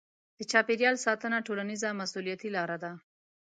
د 0.37 0.39
چاپیریال 0.51 0.95
ساتنه 1.05 1.37
ټولنیزه 1.47 1.89
مسوولیتي 1.99 2.49
لاره 2.55 2.77
ده. 2.83 2.91